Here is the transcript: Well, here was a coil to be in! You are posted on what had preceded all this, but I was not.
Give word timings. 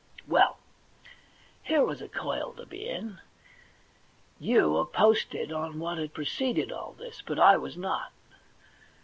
Well, 0.27 0.57
here 1.61 1.85
was 1.85 2.01
a 2.01 2.09
coil 2.09 2.53
to 2.53 2.65
be 2.65 2.89
in! 2.89 3.21
You 4.39 4.75
are 4.79 4.85
posted 4.87 5.51
on 5.51 5.77
what 5.77 5.99
had 5.99 6.15
preceded 6.15 6.71
all 6.71 6.93
this, 6.93 7.21
but 7.23 7.37
I 7.37 7.57
was 7.57 7.77
not. 7.77 8.11